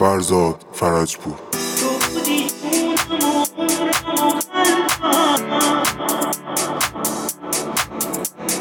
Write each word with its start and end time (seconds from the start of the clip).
فرزاد 0.00 0.64
فرجپور. 0.72 1.34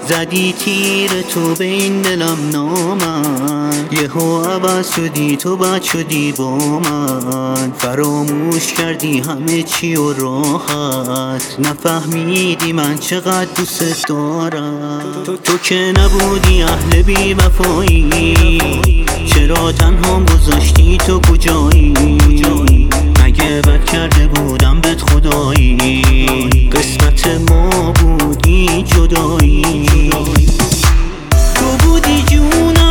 زدی 0.07 0.53
تیر 0.53 1.21
تو 1.21 1.55
به 1.55 1.65
این 1.65 2.01
دلم 2.01 2.37
نامن. 2.51 3.89
یهو 3.91 4.41
عوض 4.43 4.95
شدی 4.95 5.37
تو 5.37 5.57
بد 5.57 5.81
شدی 5.81 6.31
با 6.31 6.57
من. 6.57 7.71
فراموش 7.77 8.73
کردی 8.73 9.19
همه 9.19 9.63
چی 9.63 9.95
و 9.95 10.13
راحت. 10.13 11.59
نفهمیدی 11.59 12.73
من 12.73 12.97
چقدر 12.97 13.53
دوست 13.55 14.07
دارم. 14.07 15.23
تو 15.43 15.57
که 15.57 15.93
نبودی 15.97 16.63
اهل 16.63 17.01
بی 17.01 17.33
وفایی 17.33 18.98
چرا 19.29 19.71
تنها 19.71 20.19
گذاشتی؟ 20.19 20.97
تو 20.97 21.19
کجایی؟ 21.19 21.93
مگه 23.23 23.61
بد 23.61 23.85
کرده 23.85 24.27
بودم 24.27 24.81
بهت 24.81 25.01
خدایی؟ 25.01 26.69
قسمت 26.71 27.27
ما 27.51 27.91
بودی 27.91 28.83
جدایی؟ 28.83 29.85
تو 31.55 31.65
بودی 31.83 32.23
جونم. 32.27 32.88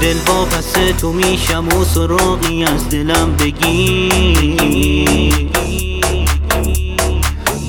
دل 0.00 0.16
وابسته 0.26 0.92
تو 0.92 1.12
میشم 1.12 1.68
و 1.68 1.84
سراغی 1.84 2.64
از 2.64 2.88
دلم 2.88 3.36
بگی. 3.36 4.08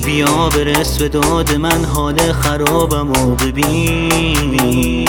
بیا 0.04 0.48
برس 0.48 0.98
به 0.98 1.08
داد 1.08 1.54
من 1.54 1.84
حال 1.84 2.32
خرابم 2.32 3.10
و 3.10 3.34
ببین. 3.34 5.08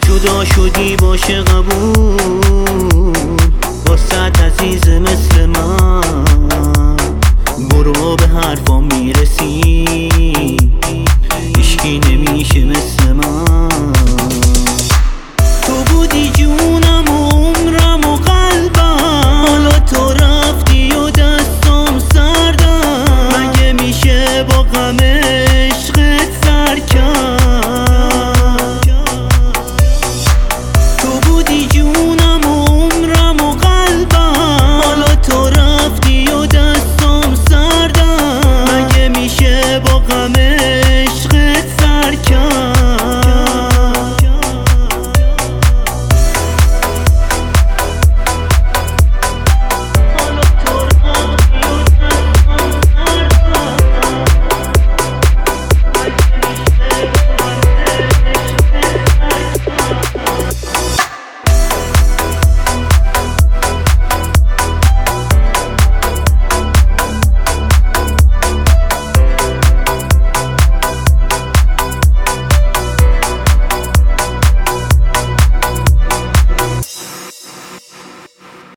جدا 0.00 0.44
شدی 0.44 0.96
باشه 0.96 1.42
قبول. 1.42 3.12
با 3.86 3.96
عزیز 4.44 4.88
مثل 4.88 5.46
من. 5.46 5.79
I'm 24.72 25.00
in 25.00 25.09